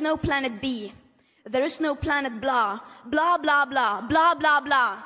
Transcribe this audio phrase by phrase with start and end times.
[0.00, 0.92] is no planet B.
[1.44, 5.04] There is no planet blah, blah, blah, blah, blah, blah, blah.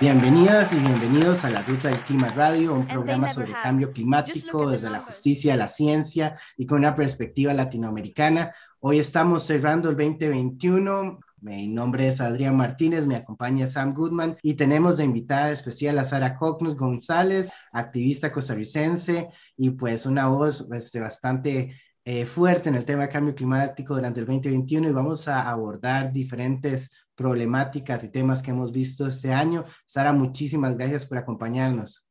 [0.00, 4.90] Bienvenidas y bienvenidos a La Ruta del Clima Radio, un programa sobre cambio climático desde
[4.90, 8.52] la justicia, la ciencia y con una perspectiva latinoamericana.
[8.80, 11.20] Hoy estamos cerrando el 2021.
[11.42, 16.04] Mi nombre es Adrián Martínez, me acompaña Sam Goodman y tenemos de invitada especial a
[16.04, 22.84] Sara Cocnus González, activista costarricense y pues una voz este, bastante eh, fuerte en el
[22.84, 28.42] tema de cambio climático durante el 2021 y vamos a abordar diferentes problemáticas y temas
[28.42, 29.64] que hemos visto este año.
[29.86, 32.04] Sara, muchísimas gracias por acompañarnos.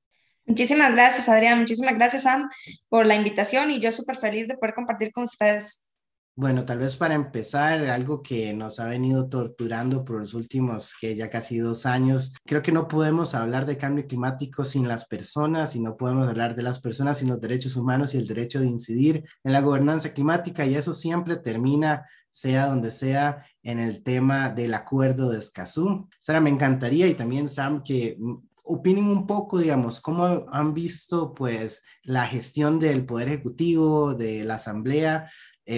[0.45, 1.59] Muchísimas gracias, Adrián.
[1.59, 2.49] Muchísimas gracias, Sam,
[2.89, 5.90] por la invitación y yo súper feliz de poder compartir con ustedes.
[6.33, 11.13] Bueno, tal vez para empezar, algo que nos ha venido torturando por los últimos, que
[11.13, 15.75] ya casi dos años, creo que no podemos hablar de cambio climático sin las personas
[15.75, 18.67] y no podemos hablar de las personas sin los derechos humanos y el derecho de
[18.67, 24.49] incidir en la gobernanza climática y eso siempre termina, sea donde sea, en el tema
[24.49, 26.07] del acuerdo de Escazú.
[26.21, 28.17] Sara, me encantaría y también Sam que
[28.63, 34.55] opinen un poco, digamos, cómo han visto pues la gestión del Poder Ejecutivo, de la
[34.55, 35.29] Asamblea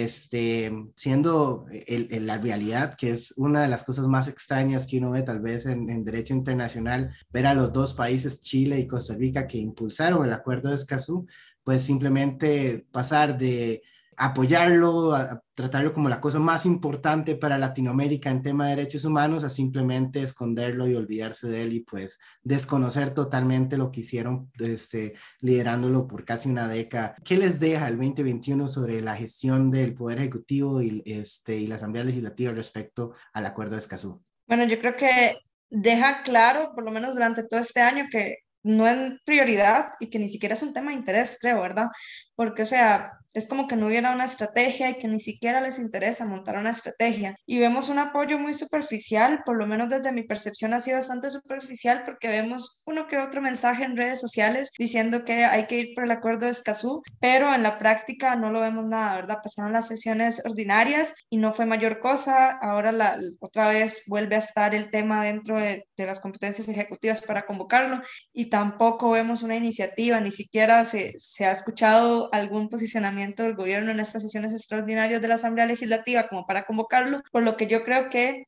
[0.02, 5.22] este, siendo la realidad, que es una de las cosas más extrañas que uno ve
[5.22, 9.46] tal vez en, en, derecho internacional, ver a los dos países, Chile y Costa Rica,
[9.46, 11.26] que impulsaron el acuerdo de Escazú,
[11.62, 13.82] pues simplemente pasar de
[14.16, 19.44] apoyarlo, a, tratarlo como la cosa más importante para Latinoamérica en tema de derechos humanos,
[19.44, 25.14] a simplemente esconderlo y olvidarse de él y pues desconocer totalmente lo que hicieron este,
[25.40, 27.14] liderándolo por casi una década.
[27.24, 31.76] ¿Qué les deja el 2021 sobre la gestión del Poder Ejecutivo y, este, y la
[31.76, 34.22] Asamblea Legislativa respecto al Acuerdo de Escazú?
[34.46, 35.36] Bueno, yo creo que
[35.70, 40.18] deja claro, por lo menos durante todo este año, que no es prioridad y que
[40.18, 41.88] ni siquiera es un tema de interés, creo, ¿verdad?
[42.34, 45.78] Porque, o sea, es como que no hubiera una estrategia y que ni siquiera les
[45.78, 47.36] interesa montar una estrategia.
[47.46, 51.28] Y vemos un apoyo muy superficial, por lo menos desde mi percepción ha sido bastante
[51.30, 55.94] superficial porque vemos uno que otro mensaje en redes sociales diciendo que hay que ir
[55.94, 59.38] por el acuerdo de Escazú, pero en la práctica no lo vemos nada, ¿verdad?
[59.42, 62.52] Pasaron las sesiones ordinarias y no fue mayor cosa.
[62.62, 67.22] Ahora la, otra vez vuelve a estar el tema dentro de, de las competencias ejecutivas
[67.22, 68.00] para convocarlo
[68.32, 73.90] y tampoco vemos una iniciativa, ni siquiera se, se ha escuchado algún posicionamiento del gobierno
[73.90, 77.82] en estas sesiones extraordinarias de la Asamblea Legislativa como para convocarlo, por lo que yo
[77.82, 78.44] creo que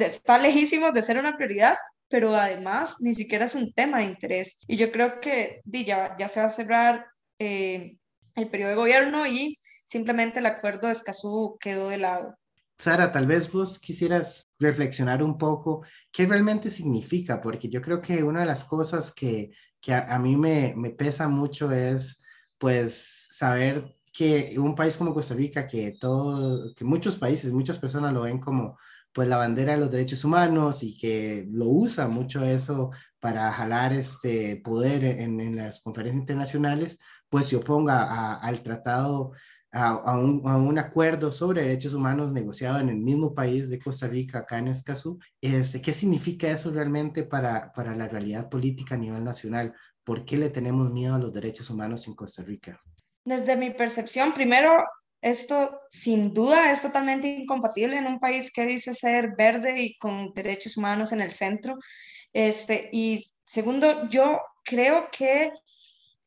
[0.00, 1.74] está lejísimo de ser una prioridad,
[2.08, 4.60] pero además ni siquiera es un tema de interés.
[4.68, 7.06] Y yo creo que ya, ya se va a cerrar
[7.40, 7.96] eh,
[8.36, 12.36] el periodo de gobierno y simplemente el acuerdo de Escazú quedó de lado.
[12.76, 18.22] Sara, tal vez vos quisieras reflexionar un poco qué realmente significa, porque yo creo que
[18.22, 22.20] una de las cosas que, que a, mí me, me pesa mucho es
[22.58, 28.12] pues saber que un país como Costa Rica, que todo, que muchos países, muchas personas
[28.12, 28.78] lo ven como
[29.12, 33.92] pues la bandera de los derechos humanos y que lo usa mucho eso para jalar
[33.92, 36.98] este poder en, en las conferencias internacionales,
[37.28, 39.32] pues se oponga al tratado,
[39.74, 44.58] a, un, acuerdo sobre derechos humanos negociado en el mismo país de Costa Rica, acá
[44.58, 45.18] en Escazú.
[45.40, 49.74] Es, ¿Qué significa eso realmente para, para la realidad política a nivel nacional?
[50.04, 52.80] ¿Por qué le tenemos miedo a los derechos humanos en Costa Rica?
[53.24, 54.84] Desde mi percepción, primero,
[55.20, 60.32] esto sin duda es totalmente incompatible en un país que dice ser verde y con
[60.34, 61.78] derechos humanos en el centro.
[62.32, 65.50] Este, y segundo, yo creo que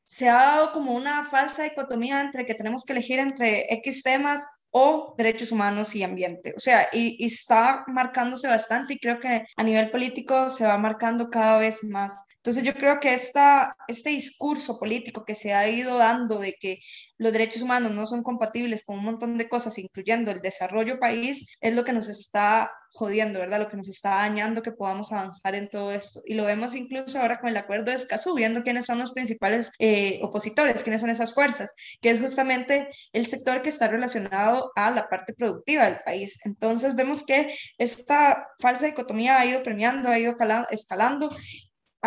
[0.08, 4.48] se ha dado como una falsa dicotomía entre que tenemos que elegir entre X temas
[4.72, 6.54] o derechos humanos y ambiente.
[6.56, 11.30] O sea, y, está marcándose bastante y creo que a nivel político se va marcando
[11.30, 12.26] cada vez más.
[12.38, 16.80] Entonces yo creo que esta, este discurso político que se ha ido dando de que
[17.18, 21.56] los derechos humanos no son compatibles con un montón de cosas, incluyendo el desarrollo país,
[21.60, 23.60] es lo que nos está jodiendo, ¿verdad?
[23.60, 26.22] Lo que nos está dañando que podamos avanzar en todo esto.
[26.26, 29.72] Y lo vemos incluso ahora con el acuerdo de Escazú, viendo quiénes son los principales
[29.80, 34.92] eh, opositores, quiénes son esas fuerzas, que es justamente el sector que está relacionado a
[34.92, 36.40] la parte productiva del país.
[36.46, 40.36] Entonces vemos que esta falsa dicotomía ha ido premiando, ha ido
[40.72, 41.30] escalando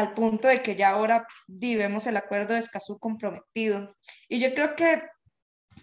[0.01, 3.95] al punto de que ya ahora vemos el acuerdo de Escazú comprometido.
[4.29, 5.03] Y yo creo que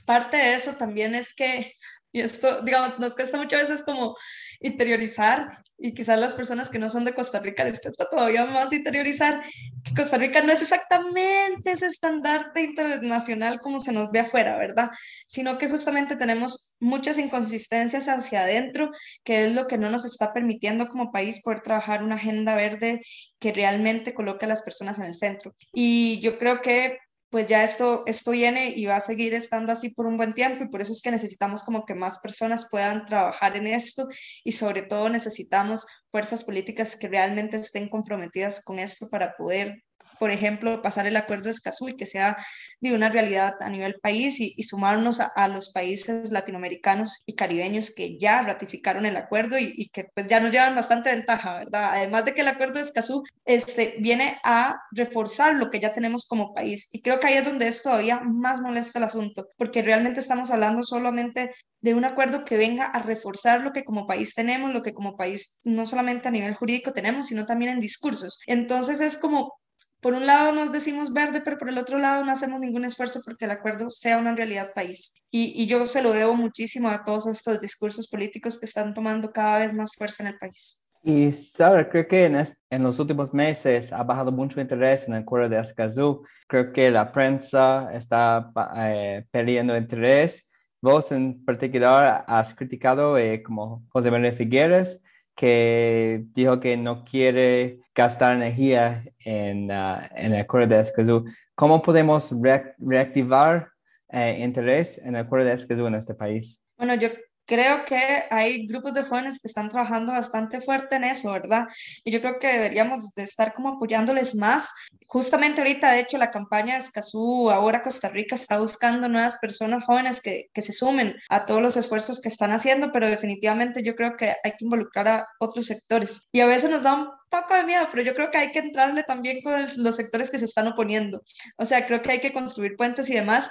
[0.05, 1.73] parte de eso también es que,
[2.17, 4.15] y esto, digamos, nos cuesta muchas veces como
[4.59, 8.73] interiorizar, y quizás las personas que no son de Costa Rica les cuesta todavía más
[8.73, 9.43] interiorizar,
[9.83, 14.89] que Costa Rica no es exactamente ese estandarte internacional como se nos ve afuera, ¿verdad?
[15.27, 18.89] Sino que justamente tenemos muchas inconsistencias hacia adentro,
[19.23, 23.01] que es lo que no nos está permitiendo como país poder trabajar una agenda verde
[23.37, 25.53] que realmente coloque a las personas en el centro.
[25.71, 26.97] Y yo creo que
[27.29, 30.63] pues ya esto, esto viene y va a seguir estando así por un buen tiempo
[30.63, 34.07] y por eso es que necesitamos como que más personas puedan trabajar en esto
[34.43, 39.83] y sobre todo necesitamos fuerzas políticas que realmente estén comprometidas con esto para poder
[40.19, 42.37] por ejemplo, pasar el acuerdo de Escazú y que sea
[42.81, 48.17] de una realidad a nivel país y, sumarnos a, los países latinoamericanos y caribeños que
[48.17, 51.91] ya ratificaron el acuerdo y, que pues ya nos llevan bastante ventaja, ¿verdad?
[51.93, 56.25] Además de que el acuerdo de Escazú este, viene a reforzar lo que ya tenemos
[56.27, 59.81] como país y creo que ahí es donde es todavía más molesto el asunto, porque
[59.81, 64.33] realmente estamos hablando solamente de un acuerdo que venga a reforzar lo que como país
[64.35, 68.39] tenemos, lo que como país no solamente a nivel jurídico tenemos, sino también en discursos.
[68.47, 69.53] Entonces es como
[70.01, 73.21] por un lado nos decimos verde, pero por el otro lado no hacemos ningún esfuerzo
[73.25, 75.15] porque el acuerdo sea una realidad país.
[75.31, 79.31] Y, y, yo se lo debo muchísimo a todos estos discursos políticos que están tomando
[79.31, 80.87] cada vez más fuerza en el país.
[81.03, 85.21] Y Sara, creo que en, en los últimos meses ha bajado mucho interés en el
[85.21, 86.25] acuerdo de Escazú.
[86.47, 90.47] Creo que la prensa está eh, perdiendo interés.
[90.81, 95.01] Vos en particular has criticado eh, como José Manuel Figueres
[95.37, 101.25] que dijo que no quiere gastar energía en, uh, en el acuerdo de Escazú.
[101.53, 102.33] ¿Cómo podemos
[102.79, 103.69] reactivar
[104.09, 106.59] eh, interés en el acuerdo de Escazú en este país?
[106.75, 107.09] Bueno, yo
[107.47, 111.67] creo que hay grupos de jóvenes que están trabajando bastante fuerte en eso, ¿verdad?
[112.03, 114.71] Y yo creo que deberíamos de estar como apoyándoles más.
[115.07, 119.85] Justamente ahorita, de hecho, la campaña de Escazú, ahora Costa Rica está buscando nuevas personas
[119.85, 123.95] jóvenes que, que se sumen a todos los esfuerzos que están haciendo, pero definitivamente yo
[123.95, 126.23] creo que hay que involucrar a otros sectores.
[126.33, 128.59] Y a veces nos da un poco de miedo, pero yo creo que hay que
[128.59, 131.23] entrarle también con los sectores que se están oponiendo.
[131.57, 133.49] O sea, creo que hay que construir puentes y demás,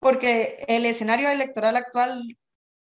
[0.00, 2.36] porque el escenario electoral actual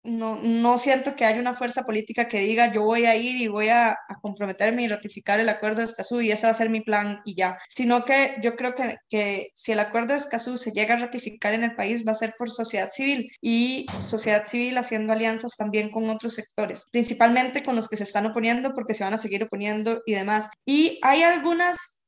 [0.05, 3.49] no, no siento que haya una fuerza política que diga yo voy a ir y
[3.49, 6.81] voy a, comprometerme y ratificar el acuerdo de Escazú y ese va a ser mi
[6.81, 10.71] plan y ya, sino que yo creo que, que si el acuerdo de Escazú se
[10.73, 14.79] llega a ratificar en el país va a ser por sociedad civil y sociedad civil
[14.79, 19.05] haciendo alianzas también con otros sectores, principalmente con los que se están oponiendo porque se
[19.05, 20.49] van a seguir oponiendo y demás.
[20.65, 22.02] Y hay algunas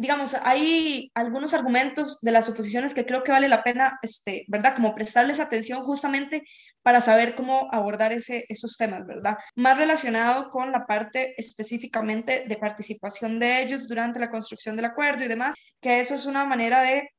[0.00, 4.74] digamos, hay algunos argumentos de las oposiciones que creo que vale la pena, este, ¿verdad?
[4.74, 6.42] Como prestarles atención justamente
[6.82, 9.36] para saber cómo abordar ese, esos temas, ¿verdad?
[9.56, 15.24] Más relacionado con la parte específicamente de participación de ellos durante la construcción del acuerdo
[15.24, 17.10] y demás, que eso es una manera de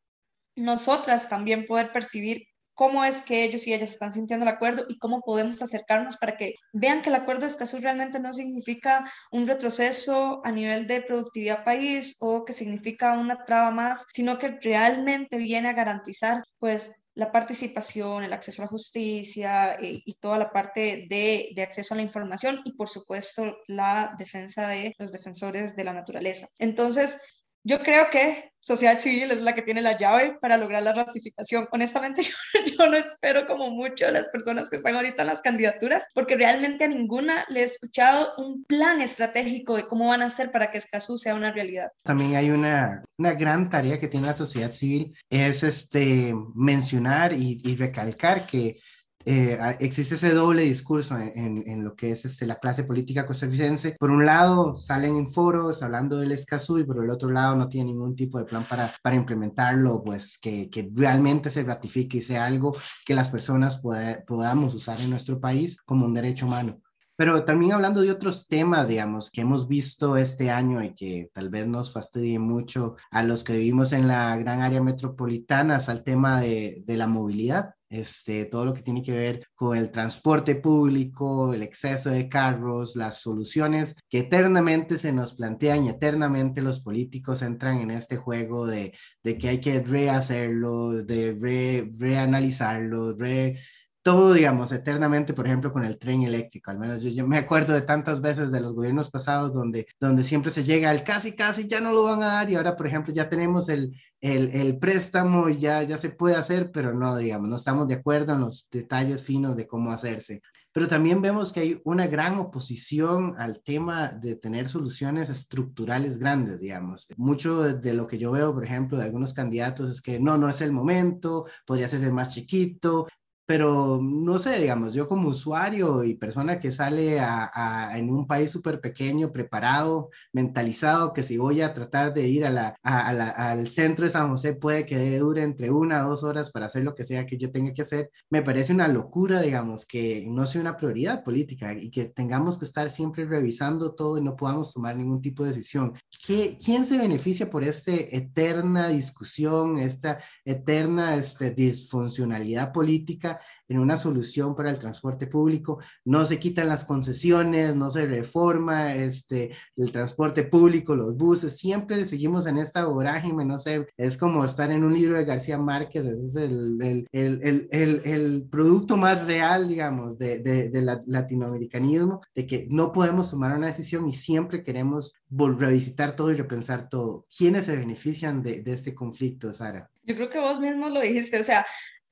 [0.55, 2.47] nosotras también poder percibir
[2.81, 6.35] cómo es que ellos y ellas están sintiendo el acuerdo y cómo podemos acercarnos para
[6.35, 11.03] que vean que el acuerdo de Escazú realmente no significa un retroceso a nivel de
[11.03, 16.95] productividad país o que significa una traba más, sino que realmente viene a garantizar pues
[17.13, 21.61] la participación, el acceso a la justicia y, eh, y toda la parte de, de,
[21.61, 26.47] acceso a la información y por supuesto la defensa de los defensores de la naturaleza.
[26.57, 27.21] Entonces,
[27.63, 31.67] yo creo que sociedad civil es la que tiene la llave para lograr la ratificación.
[31.71, 32.21] Honestamente,
[32.77, 36.35] yo, no espero como mucho a las personas que están ahorita en las candidaturas, porque
[36.35, 40.71] realmente a ninguna le he escuchado un plan estratégico de cómo van a hacer para
[40.71, 41.89] que Escazú sea una realidad.
[42.03, 47.59] También hay una, una gran tarea que tiene la sociedad civil, es este, mencionar y,
[47.63, 48.79] y recalcar que
[49.25, 53.95] eh, existe ese doble discurso en, en, lo que es este, la clase política costarricense.
[53.99, 57.67] Por un lado, salen en foros hablando del Escazú y por el otro lado no
[57.67, 62.21] tiene ningún tipo de plan para, para implementarlo, pues que, que realmente se ratifique y
[62.21, 63.81] sea algo que las personas
[64.27, 66.81] podamos usar en nuestro país como un derecho humano.
[67.15, 71.49] Pero también hablando de otros temas, digamos, que hemos visto este año y que tal
[71.49, 76.03] vez nos fastidie mucho a los que vivimos en la gran área metropolitana, es el
[76.03, 77.75] tema de, de la movilidad.
[77.91, 82.95] Este, todo lo que tiene que ver con el transporte público, el exceso de carros,
[82.95, 88.65] las soluciones que eternamente se nos plantean y eternamente los políticos entran en este juego
[88.65, 93.59] de, que hay que rehacerlo, de re, reanalizarlo, re
[94.03, 96.71] todo, digamos, eternamente, por ejemplo, con el tren eléctrico.
[96.71, 100.51] Al menos yo, me acuerdo de tantas veces de los gobiernos pasados donde, donde siempre
[100.51, 103.13] se llega al casi, casi, ya no lo van a dar y ahora, por ejemplo,
[103.13, 107.49] ya tenemos el, el, el préstamo y ya, ya se puede hacer, pero no, digamos,
[107.49, 110.41] no estamos de acuerdo en los detalles finos de cómo hacerse.
[110.73, 116.61] Pero también vemos que hay una gran oposición al tema de tener soluciones estructurales grandes,
[116.61, 117.07] digamos.
[117.17, 120.47] Mucho de lo que yo veo, por ejemplo, de algunos candidatos es que no, no
[120.47, 123.07] es el momento, podría ser más chiquito,
[123.51, 128.49] pero no sé, digamos, yo como usuario y persona que sale a, en un país
[128.49, 134.05] súper pequeño, preparado, mentalizado, que si voy a tratar de ir a la, al centro
[134.05, 137.03] de San José puede que dure entre una o dos horas para hacer lo que
[137.03, 140.77] sea que yo tenga que hacer, me parece una locura, digamos, que no sea una
[140.77, 145.21] prioridad política y que tengamos que estar siempre revisando todo y no podamos tomar ningún
[145.21, 145.91] tipo de decisión.
[146.25, 153.97] ¿Qué, ¿Quién se beneficia por esta eterna discusión, esta eterna este, disfuncionalidad política en una
[153.97, 155.79] solución para el transporte público.
[156.03, 162.05] No se quitan las concesiones, no se reforma este, el transporte público, los buses, siempre
[162.05, 166.05] seguimos en esta vorágine, no sé, es como estar en un libro de García Márquez,
[166.05, 172.21] ese es el, el, el, el producto más real, digamos, de, de, de la, latinoamericanismo,
[172.35, 177.25] de que no podemos tomar una decisión y siempre queremos revisitar todo y repensar todo.
[177.35, 179.89] ¿Quiénes se benefician de, de este conflicto, Sara?
[180.03, 181.65] Yo creo que vos mismo lo dijiste, o sea,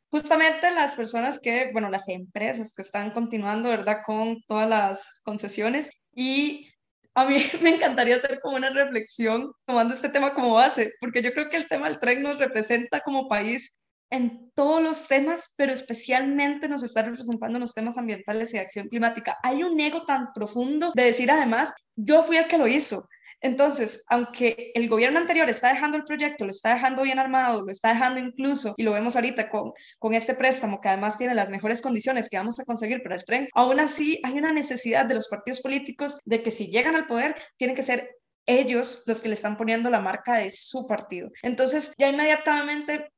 [0.09, 3.97] justamente las personas que, bueno, las empresas que están continuando, ¿verdad?
[4.05, 6.69] Con todas las concesiones y
[7.15, 11.33] a mí me encantaría hacer como una reflexión tomando este tema como base, porque yo
[11.33, 13.79] creo que el tema del tren nos representa como país
[14.11, 18.87] en todos los temas, pero especialmente nos está representando en los temas ambientales y acción
[18.87, 19.37] climática.
[19.43, 23.07] Hay un ego tan profundo de decir además, yo fui el que lo hizo,
[23.41, 27.72] entonces, aunque el gobierno anterior está dejando el proyecto, lo está dejando bien armado, lo
[27.72, 31.50] está dejando incluso, y lo vemos ahorita con, con este préstamo que además tiene las
[31.50, 35.15] mejores condiciones que vamos a conseguir para el tren, aún así hay una necesidad de
[35.15, 38.15] los partidos políticos de que si llegan al poder, tienen que ser
[38.46, 41.29] ellos los que le están poniendo la marca de su partido.
[41.43, 43.12] Entonces, ya inmediatamente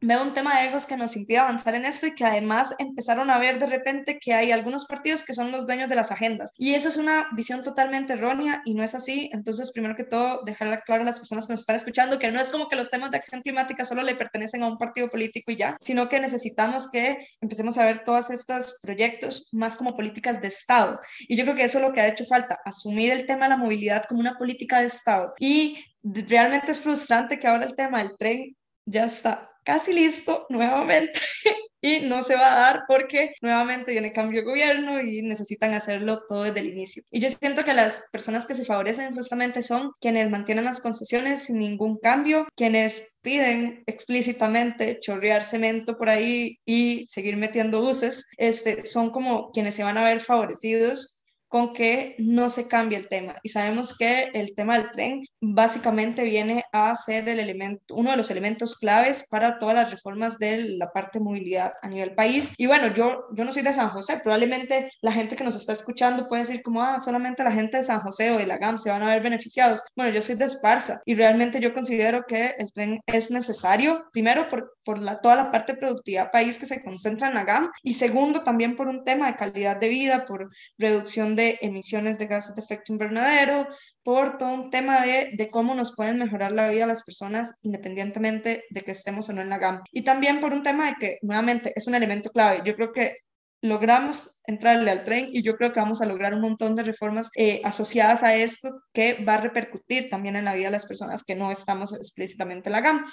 [0.00, 3.30] veo un tema de egos que nos impide avanzar en esto y que además empezaron
[3.30, 6.52] a ver de repente que hay algunos partidos que son los dueños de las agendas.
[6.56, 9.30] Y eso es una visión totalmente errónea y no es así.
[9.32, 12.40] Entonces, primero que todo, dejar claro a las personas que nos están escuchando que no
[12.40, 15.50] es como que los temas de acción climática solo le pertenecen a un partido político
[15.50, 20.40] y ya, sino que necesitamos que empecemos a ver todos estos proyectos más como políticas
[20.40, 21.00] de Estado.
[21.20, 23.50] Y yo creo que eso es lo que ha hecho falta, asumir el tema de
[23.50, 25.32] la movilidad como una política de Estado.
[25.38, 31.20] Y realmente es frustrante que ahora el tema del tren ya está casi listo nuevamente
[31.82, 36.22] y no se va a dar porque nuevamente viene cambio de gobierno y necesitan hacerlo
[36.26, 37.02] todo desde el inicio.
[37.10, 41.44] Y yo siento que las personas que se favorecen justamente son quienes mantienen las concesiones
[41.44, 48.86] sin ningún cambio, quienes piden explícitamente chorrear cemento por ahí y seguir metiendo buses, este,
[48.86, 51.17] son como quienes se van a ver favorecidos
[51.48, 53.36] con que no se cambie el tema.
[53.42, 58.16] Y sabemos que el tema del tren básicamente viene a ser el elemento, uno de
[58.16, 62.52] los elementos claves para todas las reformas de la parte de movilidad a nivel país.
[62.56, 65.72] Y bueno, yo, yo no soy de San José, probablemente la gente que nos está
[65.72, 68.78] escuchando puede decir como, ah, solamente la gente de San José o de la GAM
[68.78, 69.82] se van a ver beneficiados.
[69.96, 74.48] Bueno, yo soy de Esparza y realmente yo considero que el tren es necesario, primero
[74.48, 77.70] por, por la, toda la parte de productividad país que se concentra en la GAM
[77.82, 82.26] y segundo también por un tema de calidad de vida, por reducción de emisiones de
[82.26, 83.66] gases de efecto invernadero,
[84.02, 88.64] por todo un tema de, de, cómo nos pueden mejorar la vida las personas independientemente
[88.70, 89.82] de que estemos o no en la GAM.
[89.92, 92.62] Y también por un tema de que, nuevamente, es un elemento clave.
[92.64, 93.18] Yo creo que
[93.60, 97.30] logramos entrarle al tren y yo creo que vamos a lograr un montón de reformas
[97.36, 101.24] eh, asociadas a esto que va a repercutir también en la vida de las personas
[101.24, 103.04] que no estamos explícitamente en la GAM.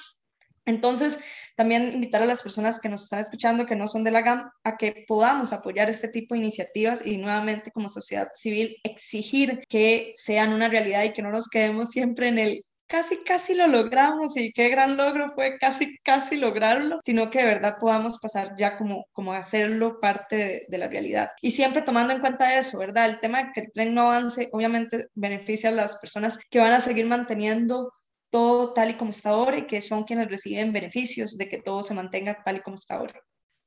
[0.66, 1.20] Entonces,
[1.56, 4.50] también invitar a las personas que nos están escuchando, que no son de la GAM,
[4.64, 10.14] a que podamos apoyar este tipo de iniciativas y nuevamente como sociedad civil exigir que
[10.16, 14.38] sean una realidad y que no nos quedemos siempre en el casi, casi lo logramos
[14.38, 18.78] y qué gran logro fue casi, casi lograrlo, sino que de verdad podamos pasar ya
[18.78, 21.30] como, como hacerlo parte de, de la realidad.
[21.42, 23.10] Y siempre tomando en cuenta eso, ¿verdad?
[23.10, 26.74] El tema de que el tren no avance obviamente beneficia a las personas que van
[26.74, 27.92] a seguir manteniendo
[28.36, 31.84] todo tal y como está ahora y que son quienes reciben beneficios de que todo
[31.84, 33.22] se mantenga tal y como está ahora.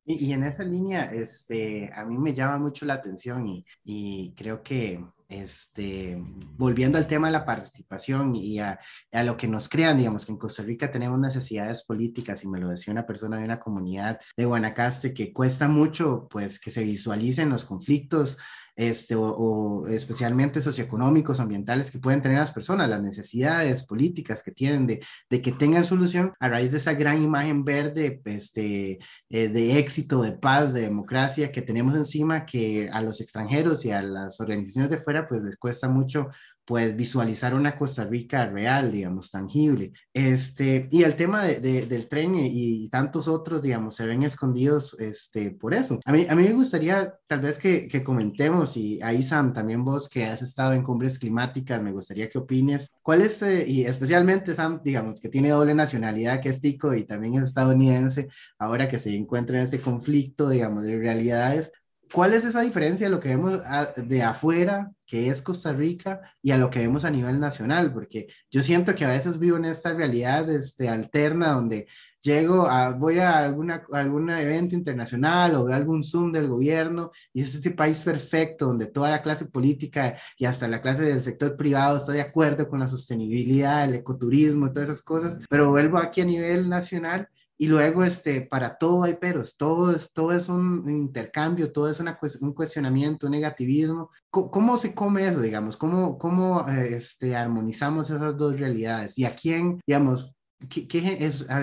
[0.04, 4.34] Y, y en esa línea, este, a mí me llama mucho la atención y, y
[4.34, 8.78] creo que este, volviendo al tema de la participación y a,
[9.12, 12.60] a, lo que nos crean, digamos que en Costa Rica tenemos necesidades políticas, y me
[12.60, 16.82] lo decía una persona de una comunidad de Guanacaste, que cuesta mucho, pues, que se
[16.82, 18.36] visualicen los conflictos
[18.78, 24.86] este, o, especialmente socioeconómicos, ambientales que pueden tener las personas, las necesidades políticas que tienen
[24.86, 30.22] de, que tengan solución a raíz de esa gran imagen verde este, eh, de éxito,
[30.22, 34.90] de paz, de democracia que tenemos encima, que a los extranjeros y a las organizaciones
[34.92, 36.28] de fuera pues les cuesta mucho
[36.68, 39.90] pues visualizar una Costa Rica real, digamos, tangible.
[40.12, 45.50] Este, y el tema de, del tren y, tantos otros, digamos, se ven escondidos este,
[45.52, 45.98] por eso.
[46.04, 49.82] A mí, a mí me gustaría tal vez que, que comentemos, y ahí Sam, también
[49.82, 53.84] vos que has estado en cumbres climáticas, me gustaría que opines, ¿cuál es, eh, y
[53.86, 58.88] especialmente Sam, digamos, que tiene doble nacionalidad, que es tico y también es estadounidense, ahora
[58.90, 61.72] que se encuentra en este conflicto, digamos, de realidades,
[62.12, 63.60] ¿Cuál es esa diferencia de lo que vemos
[63.96, 67.92] de afuera, que es Costa Rica, y a lo que vemos a nivel nacional?
[67.92, 71.88] Porque yo siento que a veces vivo en esta realidad este, alterna donde
[72.20, 77.42] llego a, voy a alguna, algún evento internacional o veo algún Zoom del gobierno y
[77.42, 81.56] es ese país perfecto donde toda la clase política y hasta la clase del sector
[81.56, 85.98] privado está de acuerdo con la sostenibilidad, el ecoturismo y todas esas cosas, pero vuelvo
[85.98, 87.28] aquí a nivel nacional
[87.60, 91.98] y luego, este, para todo hay peros, todo es, todo es un intercambio, todo es
[91.98, 94.10] una, un cuestionamiento, un negativismo.
[94.30, 95.76] ¿Cómo, se come eso, digamos?
[95.76, 99.18] ¿Cómo, cómo eh, este, armonizamos esas dos realidades?
[99.18, 100.32] ¿Y a quién, digamos,
[100.68, 101.16] qué, qué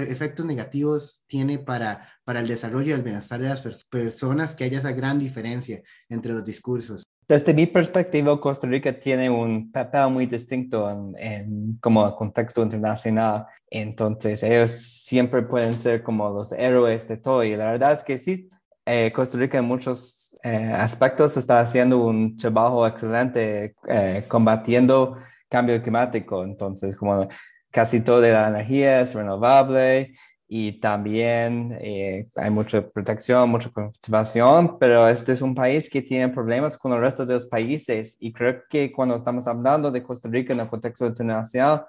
[0.09, 4.79] efectos negativos tiene para, para el desarrollo y el bienestar de las personas que haya
[4.79, 7.05] esa gran diferencia entre los discursos?
[7.27, 13.47] Desde mi perspectiva, Costa Rica tiene un papel muy distinto en, como contexto internacional.
[13.69, 17.43] Entonces, ellos siempre pueden ser como los héroes de todo.
[17.43, 18.49] Y la verdad es que sí,
[18.85, 25.17] eh, Costa Rica en muchos eh, aspectos está haciendo un trabajo excelente eh, combatiendo
[25.49, 26.43] cambio climático.
[26.43, 27.27] Entonces, como
[27.71, 30.15] casi toda la energía es renovable
[30.47, 36.29] y también eh, hay mucha protección, mucha conservación, pero este es un país que tiene
[36.29, 40.29] problemas con el resto de los países y creo que cuando estamos hablando de Costa
[40.29, 41.85] Rica en el contexto internacional,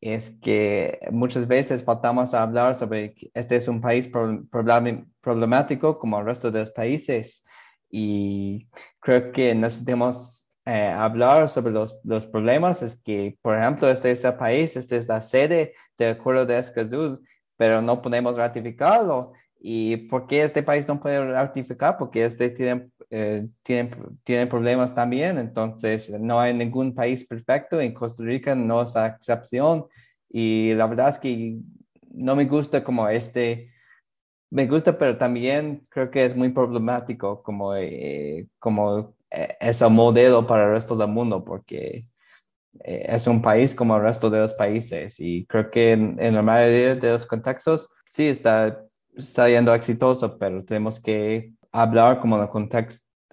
[0.00, 6.18] es que muchas veces faltamos a hablar sobre que este es un país problemático como
[6.18, 7.44] el resto de los países
[7.90, 8.68] y
[9.00, 14.24] creo que necesitamos eh, hablar sobre los, los, problemas, es que, por ejemplo, este es
[14.24, 17.22] el país, esta es la sede del acuerdo de Escazú,
[17.56, 19.32] pero no podemos ratificarlo.
[19.58, 21.96] ¿Y por qué este país no puede ratificar?
[21.98, 23.90] Porque este tiene, eh, tiene,
[24.22, 25.38] tiene problemas también.
[25.38, 27.80] Entonces, no hay ningún país perfecto.
[27.80, 29.86] En Costa Rica no es la excepción.
[30.28, 31.58] Y la verdad es que
[32.10, 33.70] no me gusta como este,
[34.50, 40.46] me gusta, pero también creo que es muy problemático como, eh, como eh, ese modelo
[40.46, 42.06] para el resto del mundo, porque
[42.84, 46.94] es un país como el resto de los países y creo que en, la mayoría
[46.94, 48.82] de los contextos sí está,
[49.48, 52.48] yendo exitoso, pero tenemos que hablar como en el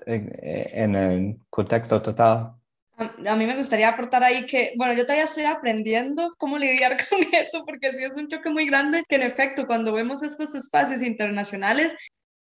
[0.06, 2.54] en, el contexto total.
[2.98, 7.22] A mí me gustaría aportar ahí que, bueno, yo todavía estoy aprendiendo cómo lidiar con
[7.22, 11.02] eso, porque sí es un choque muy grande, que en efecto, cuando vemos estos espacios
[11.02, 11.98] internacionales,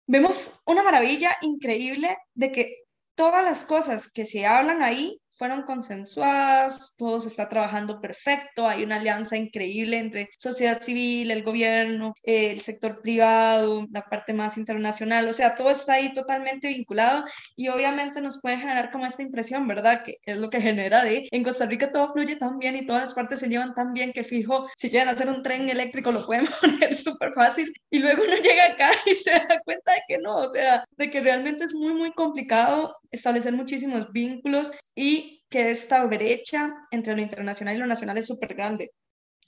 [0.06, 2.76] vemos una maravilla increíble de que
[3.14, 8.82] todas las cosas que se hablan ahí fueron consensuadas, todo se está trabajando perfecto, hay
[8.84, 15.28] una alianza increíble entre sociedad civil, el gobierno, el sector privado, la parte más internacional,
[15.28, 17.24] o sea, todo está ahí totalmente vinculado
[17.56, 20.02] y obviamente nos puede generar como esta impresión, ¿verdad?
[20.04, 23.02] Que es lo que genera de, en Costa Rica todo fluye tan bien y todas
[23.02, 26.24] las partes se llevan tan bien que fijo, si quieren hacer un tren eléctrico lo
[26.24, 30.18] pueden poner súper fácil y luego uno llega acá y se da cuenta de que
[30.18, 35.21] no, o sea, de que realmente es muy, muy complicado establecer muchísimos vínculos y
[35.52, 38.92] que esta brecha entre lo internacional y lo nacional es súper grande.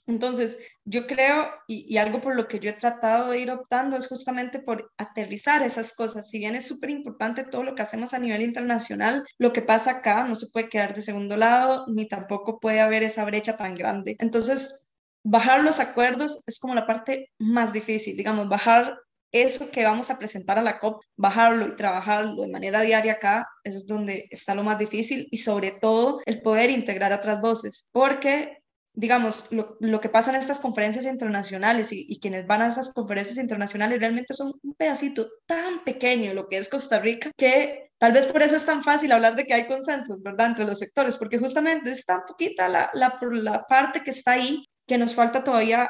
[0.07, 4.07] Entonces, yo creo, y, algo por lo que yo he tratado de ir optando es
[4.07, 6.29] justamente por aterrizar esas cosas.
[6.29, 9.91] Si bien es súper importante todo lo que hacemos a nivel internacional, lo que pasa
[9.91, 13.73] acá no se puede quedar de segundo lado, ni tampoco puede haber esa brecha tan
[13.73, 14.15] grande.
[14.19, 14.91] Entonces,
[15.23, 18.99] bajar los acuerdos es como la parte más difícil, digamos, bajar
[19.43, 23.47] eso que vamos a presentar a la COP, bajarlo y trabajarlo de manera diaria acá,
[23.63, 28.59] es donde está lo más difícil y sobre todo el poder integrar otras voces, porque
[28.97, 32.93] digamos, lo, lo, que pasa en estas conferencias internacionales y, y, quienes van a esas
[32.93, 38.13] conferencias internacionales realmente son un pedacito tan pequeño lo que es Costa Rica que tal
[38.13, 41.17] vez por eso es tan fácil hablar de que hay consensos, ¿verdad?, entre los sectores,
[41.17, 45.43] porque justamente es tan poquita la, la, la parte que está ahí que nos falta
[45.43, 45.89] todavía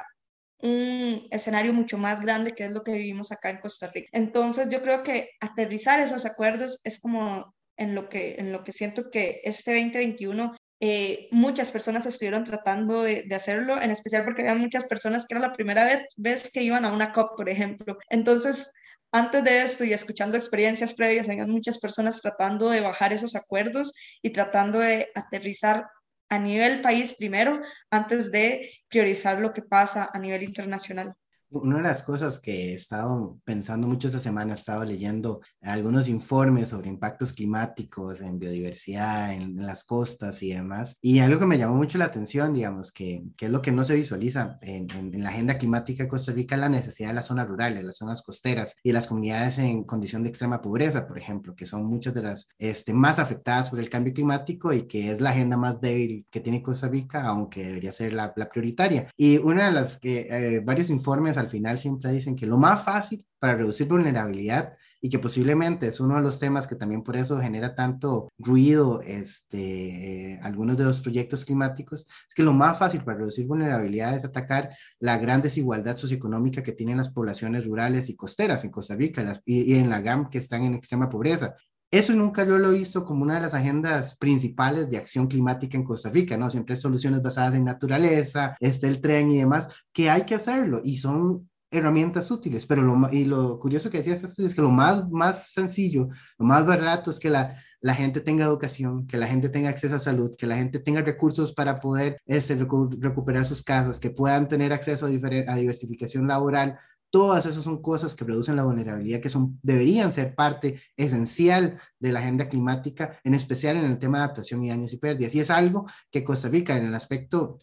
[0.61, 4.09] un escenario mucho más grande que es lo que vivimos acá en Costa Rica.
[4.11, 8.71] Entonces yo creo que aterrizar esos acuerdos es como en lo que, en lo que
[8.71, 14.55] siento que este 2021 eh, muchas personas estuvieron tratando de, hacerlo, en especial porque había
[14.55, 17.97] muchas personas que era la primera vez, vez que iban a una COP, por ejemplo.
[18.09, 18.71] Entonces,
[19.11, 23.93] antes de esto y escuchando experiencias previas, había muchas personas tratando de bajar esos acuerdos
[24.21, 25.85] y tratando de aterrizar
[26.29, 31.15] a nivel país primero antes de priorizar lo que pasa a nivel internacional.
[31.55, 36.09] Una de las cosas que he estado pensando mucho esta semana, he estado leyendo algunos
[36.09, 40.97] informes sobre impactos climáticos en biodiversidad, en, las costas y demás.
[41.01, 43.85] Y algo que me llamó mucho la atención, digamos, que, que es lo que no
[43.85, 47.47] se visualiza en, en, la agenda climática de Costa Rica, la necesidad de las zonas
[47.47, 51.65] rurales, las zonas costeras y las comunidades en condición de extrema pobreza, por ejemplo, que
[51.65, 55.29] son muchas de las este, más afectadas por el cambio climático y que es la
[55.29, 59.07] agenda más débil que tiene Costa Rica, aunque debería ser la, la prioritaria.
[59.15, 62.83] Y una de las que eh, varios informes al final siempre dicen que lo más
[62.83, 67.15] fácil para reducir vulnerabilidad y que posiblemente es uno de los temas que también por
[67.15, 72.79] eso genera tanto ruido este, eh, algunos de los proyectos climáticos, es que lo más
[72.79, 78.09] fácil para reducir vulnerabilidad es atacar la gran desigualdad socioeconómica que tienen las poblaciones rurales
[78.09, 81.55] y costeras en Costa Rica y, y en la GAM que están en extrema pobreza.
[81.91, 85.77] Eso nunca yo lo he visto como una de las agendas principales de acción climática
[85.77, 86.49] en Costa Rica, ¿no?
[86.49, 90.97] Siempre soluciones basadas en naturaleza, este el tren y demás, que hay que hacerlo y
[90.97, 95.51] son herramientas útiles, pero lo, y lo curioso que decía es que lo más, más
[95.51, 99.69] sencillo, lo más barato es que la, la gente tenga educación, que la gente tenga
[99.69, 104.09] acceso a salud, que la gente tenga recursos para poder este, recuperar sus casas, que
[104.09, 106.79] puedan tener acceso a diversificación laboral,
[107.15, 112.11] Todas esas son cosas que reducen la vulnerabilidad, que son, deberían ser parte esencial de
[112.11, 115.33] la agenda climática, en especial en el tema de adaptación y daños y pérdidas.
[115.33, 117.57] Y es algo que Costa Rica en el aspecto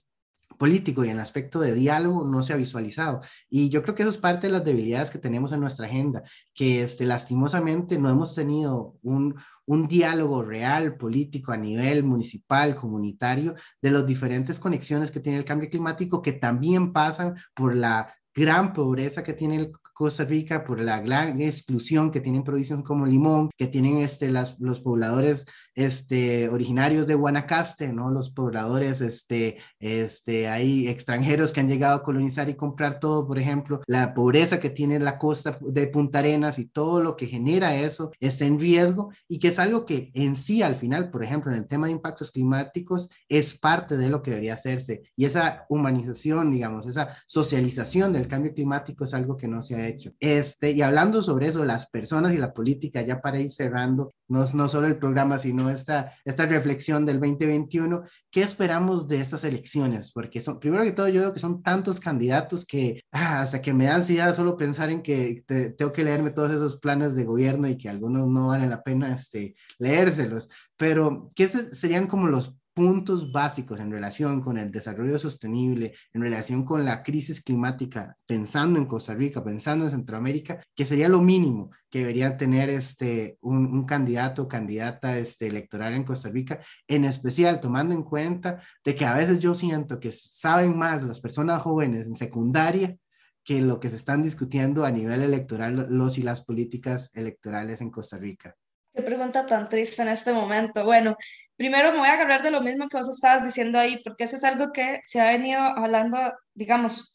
[0.56, 3.20] político y en el aspecto de diálogo no se ha visualizado.
[3.50, 6.22] Y yo creo que eso es parte de las debilidades que tenemos en nuestra agenda,
[6.54, 9.34] que este, lastimosamente no hemos tenido un,
[9.66, 15.44] un diálogo real, político, a nivel municipal, comunitario, de las diferentes conexiones que tiene el
[15.44, 21.00] cambio climático, que también pasan por la gran pobreza que tiene Costa Rica, por la
[21.00, 27.06] gran exclusión que tienen provincias como Limón, que tienen este, las, los pobladores este, originarios
[27.06, 28.10] de Guanacaste, ¿no?
[28.10, 33.38] Los pobladores, este, este, hay extranjeros que han llegado a colonizar y comprar todo, por
[33.38, 37.76] ejemplo, la pobreza que tiene la costa de Punta Arenas y todo lo que genera
[37.76, 41.50] eso está en riesgo y que es algo que en sí al final, por ejemplo,
[41.52, 45.64] en el tema de impactos climáticos, es parte de lo que debería hacerse y esa
[45.68, 50.12] humanización, digamos, esa socialización del cambio climático es algo que no se ha hecho.
[50.20, 54.44] Este, y hablando sobre eso, las personas y la política, ya para ir cerrando, no,
[54.54, 58.02] no solo el programa, sino esta, esta reflexión del 2021.
[58.30, 60.12] ¿Qué esperamos de estas elecciones?
[60.12, 63.72] Porque son, primero que todo, yo veo que son tantos candidatos que ah, hasta que
[63.72, 67.68] me da ansiedad solo pensar en que tengo que leerme todos esos planes de gobierno
[67.68, 70.48] y que algunos no valen la pena este, leérselos.
[70.76, 76.64] Pero, ¿qué serían como los puntos básicos en relación con el desarrollo sostenible, en relación
[76.64, 81.70] con la crisis climática, pensando en Costa Rica, pensando en Centroamérica, que sería lo mínimo
[81.90, 87.60] que debería tener este, un, candidato o candidata este, electoral en Costa Rica, en especial
[87.60, 92.06] tomando en cuenta de que a veces yo siento que saben más las personas jóvenes
[92.06, 92.96] en secundaria
[93.44, 97.90] que lo que se están discutiendo a nivel electoral los y las políticas electorales en
[97.90, 98.56] Costa Rica.
[98.94, 100.84] Qué pregunta tan triste en este momento.
[100.84, 101.16] Bueno,
[101.56, 104.36] primero me voy a hablar de lo mismo que vos estabas diciendo ahí, porque eso
[104.36, 106.18] es algo que se ha venido hablando,
[106.54, 107.14] digamos,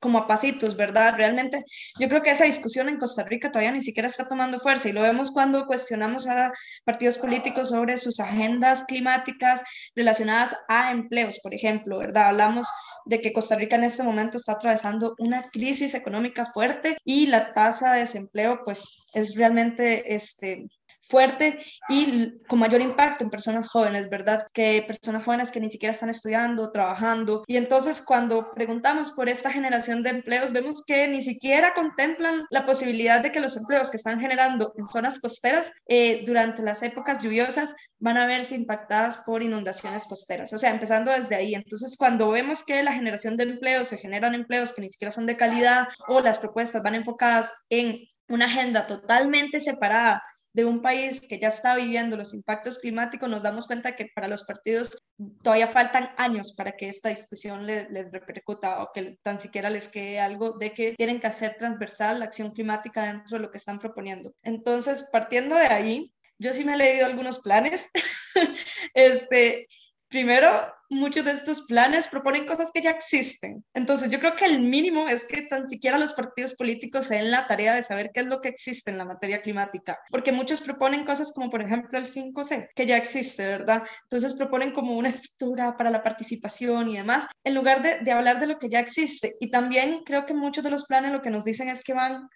[0.00, 1.14] como a pasitos, ¿verdad?
[1.16, 1.62] Realmente
[1.98, 4.92] yo creo que esa discusión en Costa Rica todavía ni siquiera está tomando fuerza y
[4.92, 6.52] lo vemos cuando cuestionamos a
[6.84, 9.62] partidos políticos sobre sus agendas climáticas
[9.94, 12.28] relacionadas a empleos, por ejemplo, ¿verdad?
[12.28, 12.66] Hablamos
[13.04, 17.52] de que Costa Rica en este momento está atravesando una crisis económica fuerte y la
[17.52, 20.66] tasa de desempleo pues es realmente este
[21.02, 21.58] fuerte
[21.88, 24.46] y con mayor impacto en personas jóvenes, ¿verdad?
[24.52, 27.44] Que personas jóvenes que ni siquiera están estudiando, trabajando.
[27.46, 32.66] Y entonces cuando preguntamos por esta generación de empleos, vemos que ni siquiera contemplan la
[32.66, 37.22] posibilidad de que los empleos que están generando en zonas costeras eh, durante las épocas
[37.22, 40.52] lluviosas van a verse impactadas por inundaciones costeras.
[40.52, 41.54] O sea, empezando desde ahí.
[41.54, 45.26] Entonces, cuando vemos que la generación de empleos se generan empleos que ni siquiera son
[45.26, 51.20] de calidad o las propuestas van enfocadas en una agenda totalmente separada de un país
[51.20, 55.02] que ya está viviendo los impactos climáticos, nos damos cuenta que para los partidos
[55.42, 60.20] todavía faltan años para que esta discusión les repercuta o que tan siquiera les quede
[60.20, 63.78] algo de que tienen que hacer transversal la acción climática dentro de lo que están
[63.78, 64.34] proponiendo.
[64.42, 67.90] Entonces, partiendo de ahí, yo sí me he leído algunos planes.
[68.94, 69.68] este,
[70.10, 70.50] primero,
[70.90, 73.64] muchos de estos planes proponen cosas que ya existen.
[73.72, 77.30] Entonces, yo creo que el mínimo es que tan siquiera los partidos políticos se den
[77.30, 80.60] la tarea de saber qué es lo que existe en la materia climática, porque muchos
[80.60, 83.84] proponen cosas como, por ejemplo, el 5C, que ya existe, ¿verdad?
[84.02, 88.48] Entonces, proponen como una estructura para la participación y demás, en lugar de, hablar de
[88.48, 89.34] lo que ya existe.
[89.38, 92.28] Y también creo que muchos de los planes lo que nos dicen es que van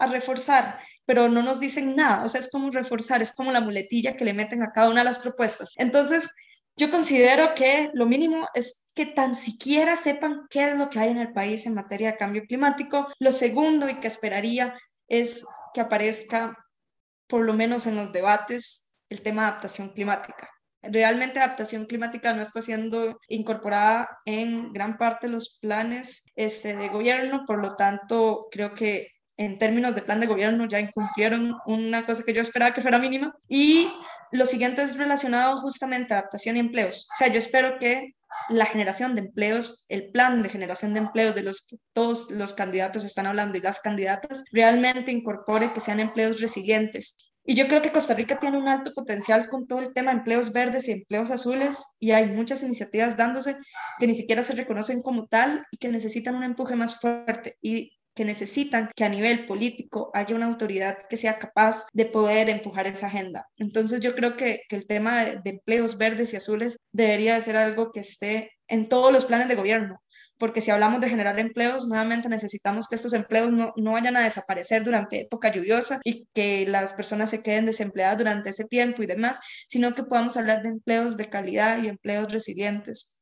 [0.00, 3.60] a reforzar, pero no nos dicen nada, o sea, es como reforzar, es como la
[3.60, 5.74] muletilla que le meten a cada una de las propuestas.
[5.76, 6.34] Entonces,
[6.76, 11.10] yo considero que lo mínimo es que tan siquiera sepan qué es lo que hay
[11.10, 13.06] en el país en materia de cambio climático.
[13.18, 14.74] Lo segundo y que esperaría
[15.08, 16.56] es que aparezca,
[17.26, 20.48] por lo menos en los debates, el tema de adaptación climática.
[20.82, 26.88] Realmente adaptación climática no está siendo incorporada en gran parte de los planes este, de
[26.88, 29.08] gobierno, por lo tanto creo que
[29.40, 32.98] en términos de plan de gobierno ya incumplieron una cosa que yo esperaba que fuera
[32.98, 33.34] mínima.
[33.48, 33.90] Y
[34.32, 37.08] lo siguiente es relacionado justamente a adaptación y empleos.
[37.14, 38.16] O sea, yo espero que
[38.50, 42.52] la generación de empleos, el plan de generación de empleos de los que todos los
[42.52, 47.16] candidatos están hablando y las candidatas, realmente incorpore que sean empleos resilientes.
[47.42, 50.18] Y yo creo que Costa Rica tiene un alto potencial con todo el tema de
[50.18, 53.56] empleos verdes y empleos azules y hay muchas iniciativas dándose
[53.98, 57.56] que ni siquiera se reconocen como tal y que necesitan un empuje más fuerte.
[57.62, 62.48] Y que necesitan que a nivel político haya una autoridad que sea capaz de poder
[62.48, 63.46] empujar esa agenda.
[63.56, 67.92] Entonces yo creo que, el tema de, empleos verdes y azules debería de ser algo
[67.92, 70.00] que esté en todos los planes de gobierno,
[70.38, 74.22] porque si hablamos de generar empleos, nuevamente necesitamos que estos empleos no, no, vayan a
[74.22, 79.06] desaparecer durante época lluviosa y que las personas se queden desempleadas durante ese tiempo y
[79.06, 83.18] demás, sino que podamos hablar de empleos de calidad y empleos resilientes.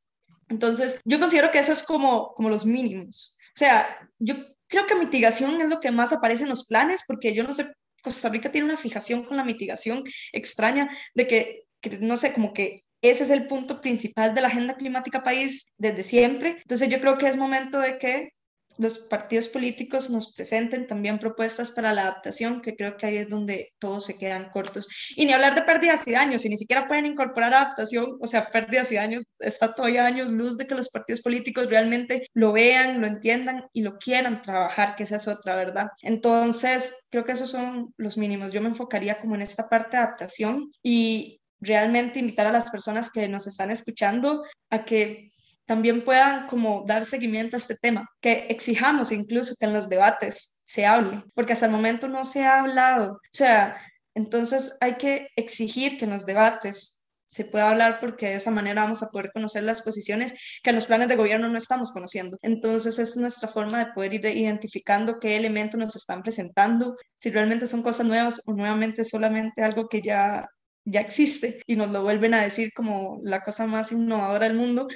[0.49, 3.37] Entonces, yo considero que eso es como, como los mínimos.
[3.49, 3.87] O sea,
[4.19, 4.37] yo
[4.69, 7.73] Creo que mitigación es lo que más aparece en los planes, porque yo no sé,
[8.03, 11.65] Costa Rica tiene una fijación con la mitigación extraña de que,
[12.01, 16.03] no sé, como que ese es el punto principal de la agenda climática país desde
[16.03, 16.59] siempre.
[16.63, 18.31] Entonces yo creo que es momento de que
[18.79, 23.29] los partidos políticos nos presenten también propuestas para la adaptación, que creo que ahí es
[23.29, 24.89] donde todos se quedan cortos.
[25.17, 28.49] Y ni hablar de pérdidas y daños, si ni siquiera pueden incorporar adaptación, o sea,
[28.51, 33.01] pérdidas y daños, está todavía años luz de que los partidos políticos realmente lo vean,
[33.01, 35.89] lo entiendan y lo quieran trabajar, que esa es otra, ¿verdad?
[36.03, 38.53] Entonces, creo que esos son los mínimos.
[38.53, 43.11] Yo me enfocaría como en esta parte de adaptación y realmente invitar a las personas
[43.11, 45.28] que nos están escuchando a que
[45.69, 50.63] también puedan como dar seguimiento a este tema, que exijamos incluso que en los debates
[50.65, 53.13] se hable, porque hasta el momento no se ha hablado.
[53.13, 53.77] O sea,
[54.15, 58.83] entonces hay que exigir que en los debates se pueda hablar porque de esa manera
[58.83, 62.39] vamos a poder conocer las posiciones que en los planes de gobierno no estamos conociendo.
[62.41, 67.67] Entonces es nuestra forma de poder ir identificando qué elementos nos están presentando, si realmente
[67.67, 70.49] son cosas nuevas o nuevamente solamente algo que ya
[70.91, 74.89] ya existe y nos lo vuelven a decir como la cosa más innovadora del mundo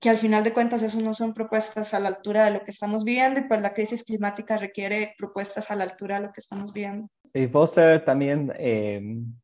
[0.00, 2.70] que al final de cuentas eso no son propuestas a la altura de lo que
[2.70, 6.40] estamos viviendo y pues la crisis climática requiere propuestas a la altura de lo que
[6.40, 7.08] estamos viviendo.
[7.34, 9.00] Y vos también eh,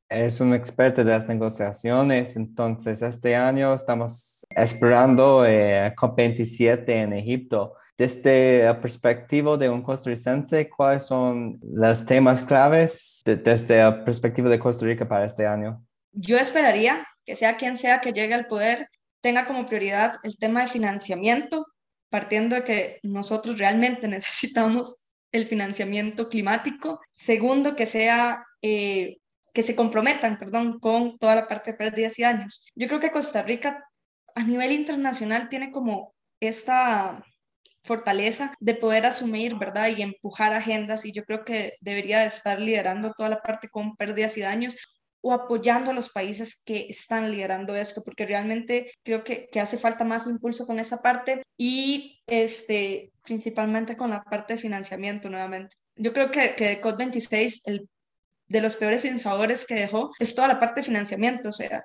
[0.08, 7.74] eres un experto de las negociaciones, entonces este año estamos esperando eh, COP27 en Egipto.
[7.96, 14.58] Desde la perspectiva de un costarricense, ¿cuáles son los temas claves desde la perspectiva de
[14.58, 15.84] Costa Rica para este año?
[16.12, 18.88] Yo esperaría que sea quien sea que llegue al poder,
[19.24, 21.66] tenga como prioridad el tema de financiamiento,
[22.10, 27.00] partiendo de que nosotros realmente necesitamos el financiamiento climático.
[27.10, 29.16] Segundo, que sea eh,
[29.54, 32.66] que se comprometan, perdón, con toda la parte de pérdidas y daños.
[32.74, 33.82] Yo creo que Costa Rica
[34.34, 37.24] a nivel internacional tiene como esta
[37.82, 39.88] fortaleza de poder asumir, ¿verdad?
[39.88, 43.96] Y empujar agendas y yo creo que debería de estar liderando toda la parte con
[43.96, 44.76] pérdidas y daños
[45.24, 50.04] o apoyando a los países que están liderando esto, porque realmente creo que, hace falta
[50.04, 55.76] más impulso con esa parte y este, principalmente con la parte de financiamiento nuevamente.
[55.96, 57.88] Yo creo que, que COP26, el
[58.48, 61.82] de los peores insabores que dejó es toda la parte de financiamiento, o sea,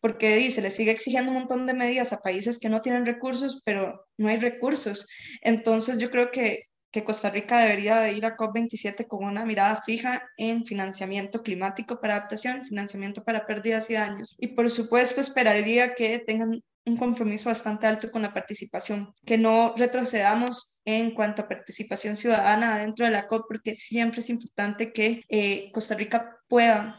[0.00, 3.60] porque dice, le sigue exigiendo un montón de medidas a países que no tienen recursos,
[3.66, 5.06] pero no hay recursos.
[5.42, 9.82] Entonces yo creo que que Costa Rica debería de ir a COP27 con una mirada
[9.84, 14.34] fija en financiamiento climático para adaptación, financiamiento para pérdidas y daños.
[14.38, 19.74] Y por supuesto esperaría que tengan un compromiso bastante alto con la participación, que no
[19.76, 25.22] retrocedamos en cuanto a participación ciudadana dentro de la COP, porque siempre es importante que
[25.28, 26.98] eh, Costa Rica pueda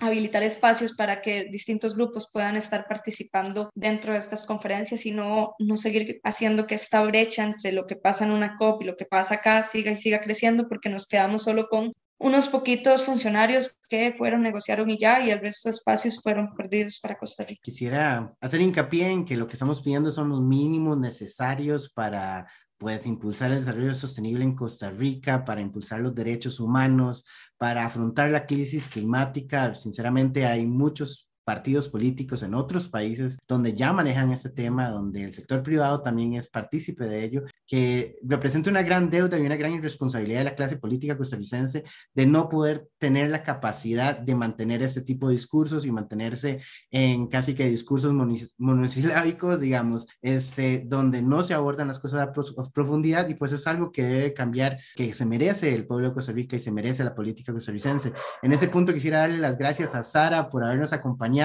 [0.00, 5.54] habilitar espacios para que distintos grupos puedan estar participando dentro de estas conferencias y no,
[5.58, 8.96] no seguir haciendo que esta brecha entre lo que pasa en una COP y lo
[8.96, 13.76] que pasa acá siga y siga creciendo porque nos quedamos solo con unos poquitos funcionarios
[13.88, 17.60] que fueron, negociaron y ya, y el resto de espacios fueron perdidos para Costa Rica.
[17.62, 23.04] Quisiera hacer hincapié en que lo que estamos pidiendo son los mínimos necesarios para pues
[23.04, 27.24] impulsar el desarrollo sostenible en Costa Rica, para impulsar los derechos humanos,
[27.60, 29.74] para afrontar la crisis climática.
[29.74, 35.32] Sinceramente, hay muchos partidos políticos en otros países donde ya manejan este tema, donde el
[35.32, 39.72] sector privado también es partícipe de ello, que representa una gran deuda y una gran
[39.72, 41.82] irresponsabilidad de la clase política costarricense
[42.14, 46.60] de no poder tener la capacidad de mantener este tipo de discursos y mantenerse
[46.92, 48.14] en casi que discursos
[48.58, 52.32] monosilábicos, digamos, este, donde no se abordan las cosas a,
[52.72, 56.30] profundidad y pues es algo que debe cambiar, que se merece el pueblo de Costa
[56.30, 58.12] Rica y se merece la política costarricense.
[58.40, 61.39] En ese punto quisiera darle las gracias a Sara por habernos acompañado.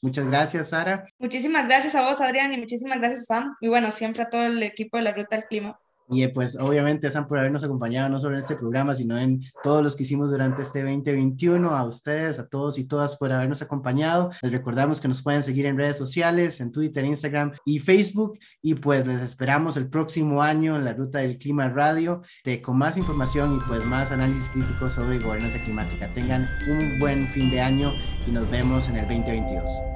[0.00, 1.04] Muchas gracias, Sara.
[1.18, 3.54] Muchísimas gracias a vos, Adrián, y muchísimas gracias, Sam.
[3.60, 5.78] Y bueno, siempre a todo el equipo de la Ruta del Clima.
[6.10, 9.82] Y pues obviamente Sam por habernos acompañado no solo en este programa, sino en todos
[9.82, 11.70] los que hicimos durante este 2021.
[11.70, 14.30] A ustedes, a todos y todas por habernos acompañado.
[14.42, 18.38] Les recordamos que nos pueden seguir en redes sociales, en Twitter, Instagram y Facebook.
[18.62, 22.22] Y pues les esperamos el próximo año en la Ruta del Clima Radio
[22.62, 26.12] con más información y pues más análisis críticos sobre gobernanza climática.
[26.12, 27.92] Tengan un buen fin de año
[28.26, 29.89] y nos vemos en el 2022.